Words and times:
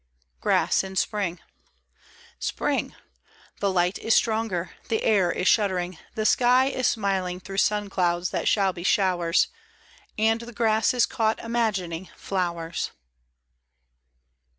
GRASS 0.39 0.83
IN 0.83 0.95
SPRING. 0.95 1.39
SPRING 2.39 2.89
1 2.89 2.95
The 3.59 3.71
light 3.71 3.99
is 3.99 4.15
stronger, 4.15 4.71
the 4.89 5.03
air 5.03 5.31
is 5.31 5.47
shuddering, 5.47 5.99
The 6.15 6.25
sky 6.25 6.69
is 6.69 6.87
smiling 6.87 7.39
through 7.39 7.57
sun 7.59 7.87
clouds 7.87 8.31
that 8.31 8.47
shall 8.47 8.73
be 8.73 8.81
showers. 8.81 9.49
And 10.17 10.41
the 10.41 10.53
grass 10.53 10.95
is 10.95 11.05
caught 11.05 11.37
imagining 11.37 12.09
Flowers. 12.17 12.89